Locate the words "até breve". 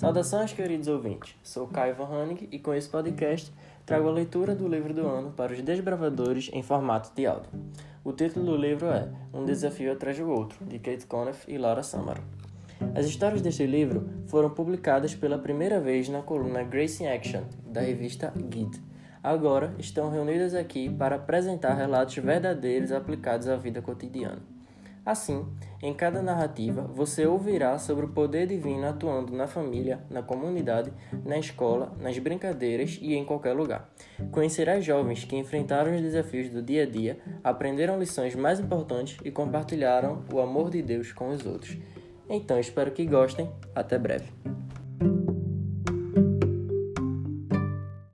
43.74-44.59